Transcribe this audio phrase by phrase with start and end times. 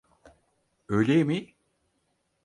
[0.87, 1.55] Öğle yemeği?